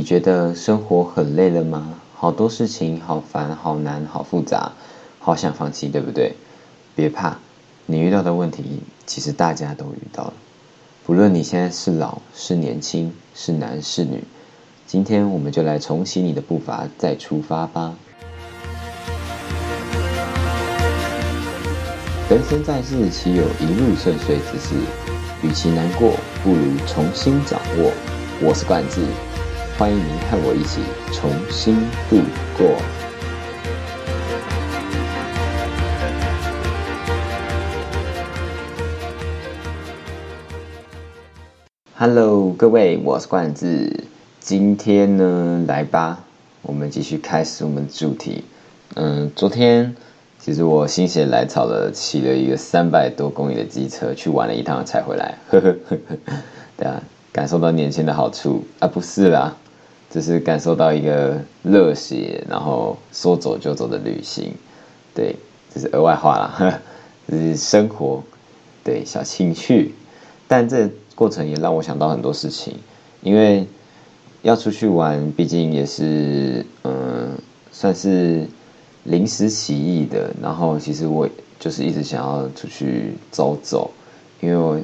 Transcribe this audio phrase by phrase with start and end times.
[0.00, 1.92] 你觉得生活很累了吗？
[2.16, 4.72] 好多事情好烦、好难、好复杂，
[5.18, 6.36] 好想放弃，对不对？
[6.96, 7.36] 别怕，
[7.84, 10.32] 你遇到的问题其实大家都遇到了。
[11.04, 14.24] 不论你现在是老是年轻，是男是女，
[14.86, 17.94] 今天我们就来重启你的步伐，再出发吧。
[22.30, 24.74] 人生在世，岂有一路顺遂之事？
[25.42, 27.92] 与其难过，不如重新掌握。
[28.40, 29.04] 我是冠志。
[29.80, 31.74] 欢迎您和我一起重新
[32.10, 32.18] 度
[32.54, 32.76] 过。
[41.96, 44.04] Hello，各位，我是冠志。
[44.38, 46.24] 今天呢，来吧，
[46.60, 48.44] 我们继续开始我们的主题。
[48.96, 49.96] 嗯，昨天
[50.38, 56.16] 其实我心血来潮的骑了一个三百多公里的机车去玩了一趟才回来，呵呵呵呵，
[56.76, 57.02] 对啊，
[57.32, 59.56] 感受到年轻的好处啊，不是啦。
[60.10, 64.52] 就是感受到一个热血，然后说走就走的旅行，
[65.14, 65.36] 对，
[65.72, 66.80] 这是额外话啦，
[67.30, 68.20] 这是生活，
[68.82, 69.94] 对小情趣，
[70.48, 72.74] 但这过程也让我想到很多事情，
[73.22, 73.64] 因为
[74.42, 77.38] 要出去玩，毕竟也是嗯，
[77.70, 78.44] 算是
[79.04, 81.28] 临时起意的，然后其实我
[81.60, 83.88] 就是一直想要出去走走，
[84.40, 84.76] 因为我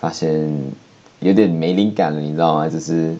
[0.00, 0.52] 发现
[1.20, 2.68] 有点没灵感了，你知道吗？
[2.68, 3.14] 就是。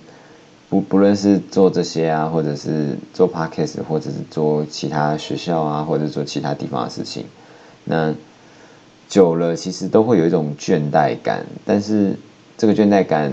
[0.70, 7.26] 不不论是做这些啊，或者是做 podcast，或者是做其他学校啊，或者做其他地方的事情，
[7.84, 8.12] 那
[9.08, 11.44] 久了其实都会有一种倦怠感。
[11.64, 12.16] 但是
[12.56, 13.32] 这个倦怠感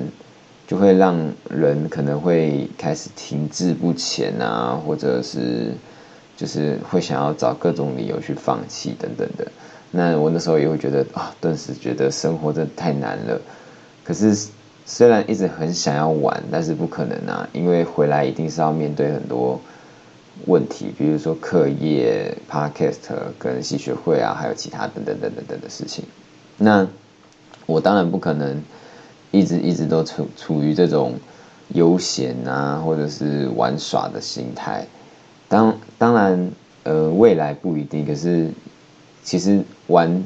[0.68, 1.18] 就会让
[1.50, 5.74] 人可能会开始停滞不前啊，或者是
[6.38, 9.48] 就是会想要找各种理由去放弃等等的。
[9.90, 13.42] 那我那时候也会觉得啊，顿时觉得生活真的太难了。
[14.04, 14.48] 可是。
[14.86, 19.60] 虽然一直很想要玩，但是不可能啊，因为回来一定是要面对很多
[20.48, 22.98] 问题，比如说课业、podcast
[23.40, 26.04] 跟戏学会啊，还有其他等等等等等的事情。
[26.58, 26.86] 那
[27.66, 28.62] 我当然不可能
[29.32, 31.14] 一直一直都处处于这种
[31.70, 34.86] 悠闲啊，或者是玩耍的心态。
[35.48, 36.52] 当当然，
[36.84, 38.50] 呃，未来不一定，可是
[39.24, 40.24] 其实玩。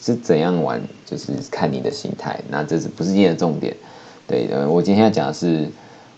[0.00, 2.40] 是怎样玩，就是看你的心态。
[2.48, 3.76] 那这是不是今天的重点？
[4.26, 5.68] 对，呃，我今天要讲的是，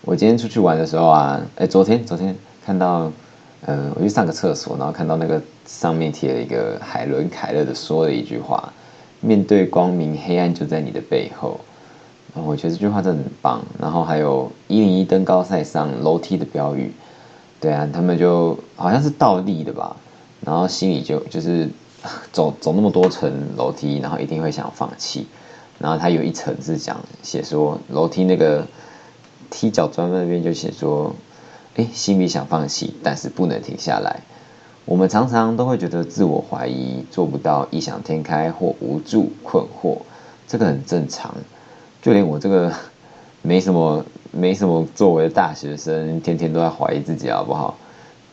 [0.01, 2.33] 我今天出去玩的时候啊，哎，昨天昨天
[2.65, 3.11] 看到，
[3.65, 8.71] 呃，我去上个厕所，然后看到那个上面贴了一个海伦凯勒的说了一句话
[9.19, 11.59] ：“面对光明，黑暗就在你的背后。”
[12.33, 13.61] 我觉得这句话真的很棒。
[13.79, 16.93] 然后还有一零一登高赛上楼梯的标语，
[17.59, 19.95] 对啊，他们就好像是倒立的吧，
[20.39, 21.67] 然后心里就就是。
[22.31, 25.27] 走走那么多层楼梯，然后一定会想放弃。
[25.79, 28.65] 然后他有一层是讲写说楼梯那个
[29.49, 31.13] 踢脚砖那边就写说，
[31.75, 34.21] 哎，心里想放弃，但是不能停下来。
[34.85, 39.97] 我们常常都会觉得自我怀疑，做不到异想天开或无助困惑，
[40.47, 41.33] 这个很正常。
[42.01, 42.71] 就连我这个
[43.41, 47.77] 没什么没什么作为的大学生，天天都在怀疑自己好不好？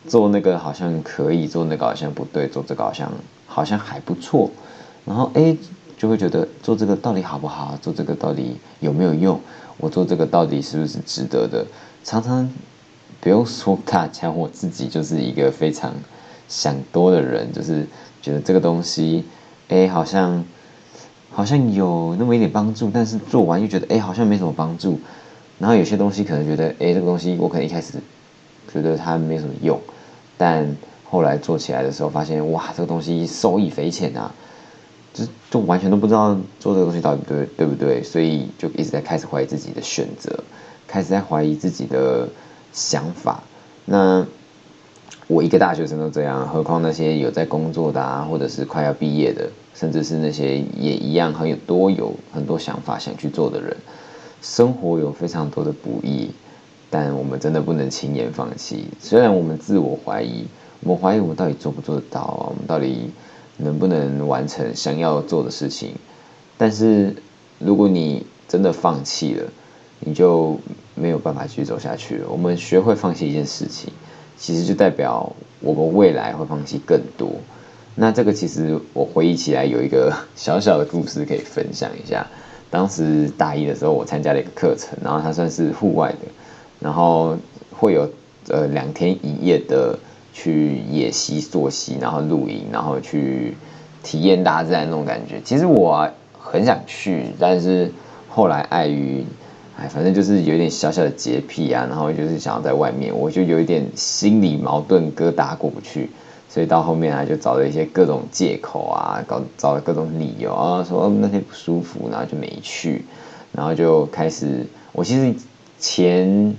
[0.07, 3.11] 做那个好像可以，做那个好像不对，做这个好像。
[3.53, 4.49] 好像还不错，
[5.05, 5.57] 然后哎，
[5.99, 7.77] 就会觉得做这个到底好不好？
[7.83, 9.41] 做这个到底有没有用？
[9.79, 11.67] 我做这个到底是不是值得的？
[12.05, 12.49] 常常
[13.21, 15.93] 不用说大家，我自己就是一个非常
[16.49, 17.85] 想多的人，就是
[18.23, 19.25] 觉得这个东西，
[19.69, 20.45] 哎，好像
[21.33, 25.01] 好像有那么一点帮助，但是做完又觉得哎，好像没什么帮助。
[25.59, 27.95] 然后有些东西可能觉得哎，这个东西我可能一开始
[28.73, 29.81] 觉得它没什么用，
[30.39, 30.77] 但。
[31.11, 34.33] 后来做起来的时候，发现哇，这个东西受益匪浅啊，
[35.13, 40.39] 就就完全都不知道做这个东西到底对对不对，所以就一直在开始怀疑自己的选择，
[40.87, 42.29] 开始在怀疑自己的
[42.73, 43.43] 想法。
[43.85, 44.25] 那
[45.27, 53.77] 我一个大学生都这样，何况那些有在工作的啊，或者是快要毕业的，甚至是那些也一样很有多有很多想法想去做的人，
[54.41, 56.31] 生活有非常多的不易，
[56.89, 58.85] 但我们真的不能轻言放弃。
[59.01, 60.45] 虽然我们自我怀疑。
[60.83, 62.49] 我怀疑我们到底做不做得到啊？
[62.49, 63.11] 我们到底
[63.59, 65.91] 能不能完成想要做的事情？
[66.57, 67.15] 但是
[67.59, 69.47] 如果你真的放弃了，
[70.01, 70.59] 你就
[70.95, 72.27] 没有办法继续走下去了。
[72.31, 73.93] 我们学会放弃一件事情，
[74.39, 75.31] 其实就代表
[75.61, 77.31] 我们未来会放弃更多。
[77.95, 82.27] 那这个其实我回忆起来有一个小小的故事可以分享一下。
[82.71, 86.29] 当时大一的时候，我参加了一个课程，然后它算是户外的，
[86.79, 87.37] 然后
[87.71, 88.09] 会有
[88.49, 89.99] 呃两天一夜的。
[90.33, 93.57] 去野溪坐溪，然后露营，然后去
[94.03, 95.41] 体验大自然那种感觉。
[95.45, 97.91] 其实我很想去，但是
[98.29, 99.25] 后来碍于
[99.79, 106.11] 哎，反正就是有点小小的洁癖啊，然后就是想要在外面，我就有一点心理矛盾疙瘩过不去，
[106.51, 113.05] 所以到后面啊，就找了一些各种借口啊，搞找了各种理由啊，说那天不舒服，然后就没去，
[113.53, 115.35] 然后就开始，我其实
[115.79, 116.55] 前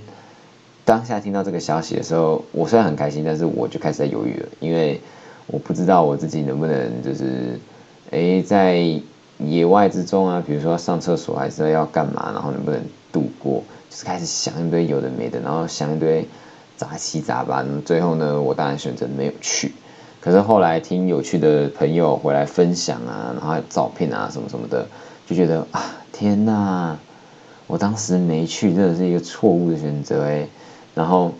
[0.92, 5.00] 当下听到这个消息的时候，我虽然很开心，但是我就开始在犹豫了，因为
[5.46, 7.58] 我不知道我自己能不能就是，
[8.10, 9.00] 哎，在。
[9.38, 12.80] 野外之中啊，比如说上厕所还是要干嘛，然后能不能
[13.10, 16.24] 度过，就是开始想一堆有的没的，然后想一堆
[16.76, 17.64] 杂七杂八。
[17.84, 19.72] 最后呢，我当然选择没有去。
[20.20, 24.86] 可是后来听有趣的朋友回来分享啊，然后照片啊什么什么的，
[25.26, 26.96] 就觉得啊，天哪！
[27.66, 30.46] 我当时没去，真的是一个错误的选择哎。
[30.94, 31.32] 然后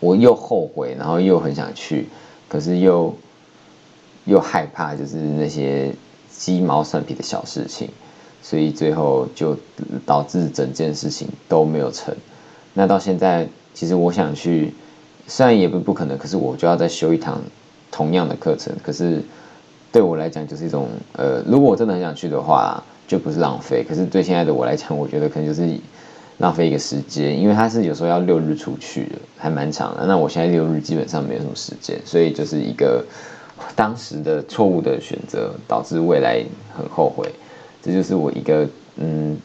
[0.00, 2.08] 我又后悔，然后又很想去，
[2.48, 3.14] 可是又
[4.24, 5.94] 又害怕，就是那些。
[6.34, 7.88] 鸡毛蒜皮的小事情，
[8.42, 9.56] 所以最后就
[10.04, 12.12] 导致整件事情都没有成。
[12.74, 14.74] 那到现在，其实我想去，
[15.28, 17.40] 虽然也不不可能，可是我就要再修一堂
[17.92, 18.74] 同样的课程。
[18.82, 19.22] 可是
[19.92, 23.84] 对我来讲，就是一种呃，如果我真的很想去的话，就不是浪费。
[23.88, 25.78] 可是对现在的我来讲，我觉得可能就是
[26.42, 30.04] 浪费一个时间，因为他是有时候要六日出去的，还蛮长的。
[30.04, 33.02] 那我现在六日基本上没有什么时间，所以就是一个。
[33.76, 36.44] 当时的错误的选择导致未来
[36.76, 37.32] 很后悔，
[37.80, 39.38] 这就是我一个嗯，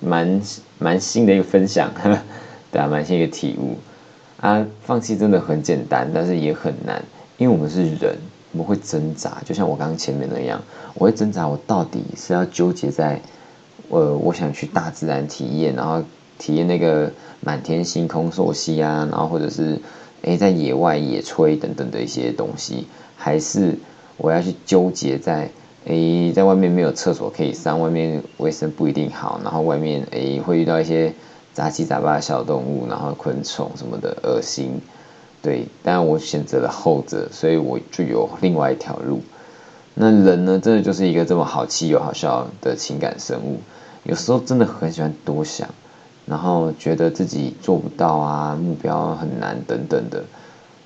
[0.00, 0.42] 蛮
[0.80, 1.92] 蛮新的一个分享，
[2.72, 3.76] 对啊，蛮新的一个体悟
[4.40, 4.66] 啊。
[4.84, 7.00] 放弃真的很简单，但是也很难，
[7.38, 8.16] 因为我们是人，
[8.50, 10.60] 我们会挣扎，就像我刚刚前面那样，
[10.94, 13.20] 我会挣扎，我到底是要纠结在，
[13.92, 16.02] 呃，我想去大自然体验，然后
[16.38, 19.78] 体验那个满天星空朔溪啊，然后或者是。
[20.24, 22.86] 诶，在野外野炊等等的一些东西，
[23.16, 23.76] 还是
[24.16, 25.50] 我要去纠结在
[25.86, 31.12] 诶，在外面没有厕所可以上，外面卫生不一定好，然后外面诶会遇到一些
[31.52, 34.80] 杂七杂八的小动物，然后昆虫什么的恶心，
[35.42, 39.22] 对，但我选择了后者，所以我就有另外一条路。
[39.94, 43.58] 那人呢，真的就是一个这么好气又好笑的情感生物，
[44.04, 45.68] 有时候真的很喜欢多想。
[46.24, 50.22] 然后觉得自己做不到啊，目标很难等等的，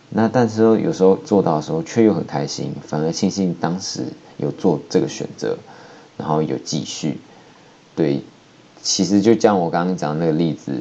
[0.08, 4.04] 那但是有时候做到的时候却又很开心，反而庆幸当时
[4.38, 5.58] 有做这个选择，
[6.16, 7.20] 然后有继续。
[7.94, 8.22] 对，
[8.80, 10.72] 其实就像我刚刚讲那个例子，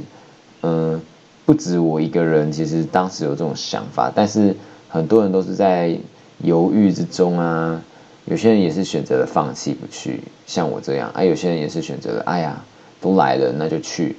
[0.62, 1.02] 嗯，
[1.46, 4.56] 不止我一个人，其实当时有这种想法，但是
[4.88, 6.00] 很多人都是在
[6.40, 7.84] 犹豫之中啊，
[8.26, 12.64] 有些人也是选择了放弃不去，像我这样啊，有些人也是选择了，哎呀，
[13.00, 14.16] 都来了，那就去。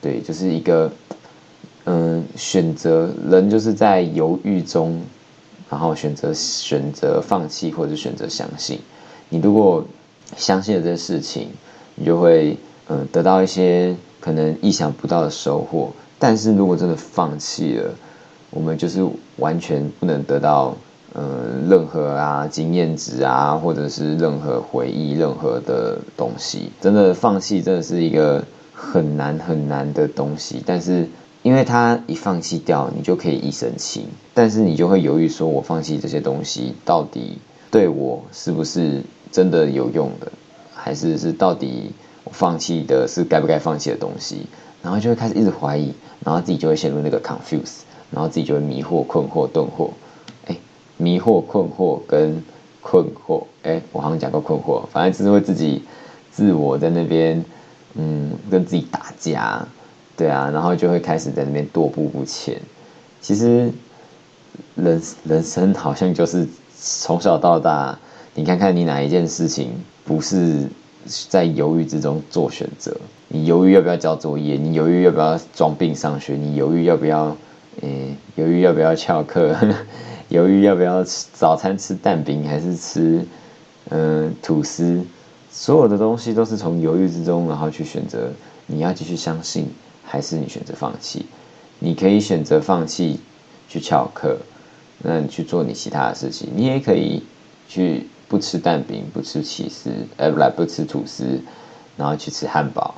[0.00, 0.92] 对，就是一个，
[1.84, 5.00] 嗯，选择人就是在犹豫中，
[5.70, 8.78] 然后选择选择放弃或者选择相信。
[9.30, 9.84] 你如果
[10.36, 11.48] 相信了这事情，
[11.94, 12.56] 你就会
[12.88, 15.90] 嗯得到一些可能意想不到的收获。
[16.18, 17.94] 但是如果真的放弃了，
[18.50, 19.04] 我们就是
[19.36, 20.76] 完全不能得到
[21.14, 26.70] 嗯任何啊经验值啊，或者是任何回忆、任何的东西。
[26.80, 28.44] 真的放弃，真的是一个。
[28.80, 31.08] 很难很难的东西，但是
[31.42, 37.38] 因为它一放弃掉，你就可以一身轻，但是你就会犹豫，说我放弃这些东西到底
[37.72, 39.02] 对我是不是
[39.32, 40.30] 真的有用的，
[40.72, 41.90] 还是是到底
[42.22, 44.46] 我放弃的是该不该放弃的东西，
[44.80, 45.92] 然后就会开始一直怀疑，
[46.24, 47.80] 然后自己就会陷入那个 confuse，
[48.12, 49.90] 然后自己就会迷惑、困惑、顿惑，
[50.98, 52.44] 迷惑、困惑跟
[52.82, 55.82] 困惑，哎，我好像讲过困惑，反正就是会自己
[56.30, 57.42] 自我在那边。
[58.00, 59.66] 嗯，跟自己打架，
[60.16, 62.60] 对啊，然后就会开始在那边踱步不前。
[63.20, 63.72] 其实，
[64.76, 66.46] 人人生好像就是
[66.78, 67.98] 从小到大，
[68.34, 69.70] 你看看你哪一件事情
[70.04, 70.68] 不是
[71.28, 72.94] 在犹豫之中做选择？
[73.26, 74.56] 你犹豫要不要交作业？
[74.56, 76.34] 你犹豫要不要装病上学？
[76.34, 77.36] 你犹豫要不要，
[77.80, 79.56] 嗯，犹豫要不要翘课？
[80.28, 83.26] 犹豫要不要吃早餐吃蛋饼还是吃
[83.90, 85.04] 嗯吐司？
[85.50, 88.30] 所有的东西都是从犹豫之中，然后去选择
[88.66, 89.66] 你要继续相信，
[90.04, 91.26] 还是你选择放弃。
[91.78, 93.20] 你可以选择放弃
[93.68, 94.36] 去翘课，
[94.98, 96.50] 那你去做你其他的事情。
[96.54, 97.22] 你也可以
[97.66, 101.40] 去不吃蛋饼，不吃起司，呃，不来不吃吐司，
[101.96, 102.94] 然后去吃汉堡。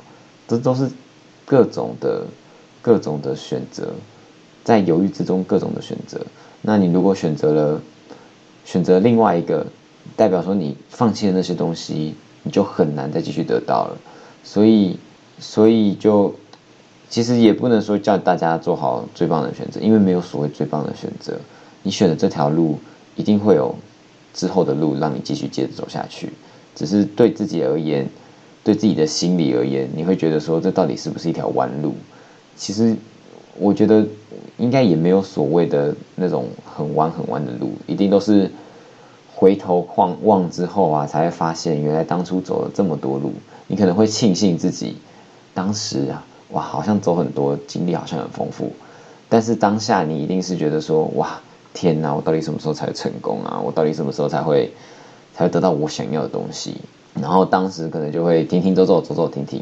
[0.47, 0.91] 这都是
[1.45, 2.25] 各种的
[2.81, 3.93] 各种的选择，
[4.63, 6.19] 在犹豫之中各种的选择。
[6.61, 7.81] 那你如果选择了
[8.65, 9.67] 选择另外一个，
[10.15, 12.15] 代表说你放弃了那些东西。
[12.43, 13.97] 你就很难再继续得到了，
[14.43, 14.97] 所以，
[15.37, 16.33] 所以就
[17.07, 21.37] 其实也不能说叫大家做好最棒的选择，因为没有所谓最棒的选择。
[21.83, 22.79] 你选的这条路，
[23.15, 23.75] 一定会有
[24.33, 26.33] 之后的路让你继续接着走下去。
[26.73, 28.09] 只是对自己而言，
[28.63, 31.93] 对自己的心理而言，你会觉得说这到底是不是一条弯路？
[32.55, 32.95] 其实
[33.61, 34.03] 我觉得
[34.57, 38.49] 应该也没有所谓的那种很弯很弯的路，一定都是
[39.35, 43.31] 回头望望之后啊，才会发现原来当初走了这么多路。
[43.67, 44.97] 你可能会庆幸自己
[45.53, 48.71] 当时啊，哇，好像走很多，经历好像很丰富。
[49.29, 51.39] 但是当下你一定是觉得说，哇，
[51.71, 53.61] 天哪，我到底什么时候才成功啊？
[53.63, 54.73] 我到底什么时候才会
[55.35, 56.77] 才会得到我想要的东西？
[57.13, 59.61] 然后当时可能就会停停走走走走停停。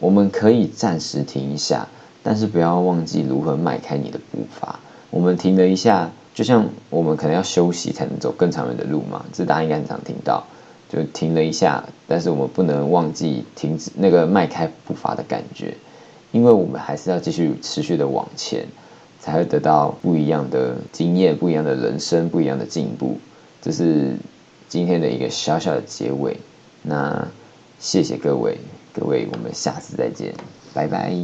[0.00, 1.86] 我们可以暂时停一下，
[2.22, 4.78] 但是不要忘记如何迈开你的步伐。
[5.10, 10.44] 我们停了一下，就像我们可能要休息才能走更长远的路嘛，这大家应该很常听到。
[10.88, 15.74] 就停了一下，但是我们不能忘记停止那个迈开步伐的感觉，
[16.32, 18.66] 因为我们还是要继续持续的往前。
[19.24, 23.20] 才会得到不一样的经验，不一样的人生，不一样的进步。
[23.60, 24.16] 这是
[24.68, 26.36] 今天的一个小小的结尾。
[26.82, 27.28] 那
[27.78, 28.58] 谢谢各位，
[28.92, 30.34] 各位，我们下次再见，
[30.74, 31.14] 拜拜。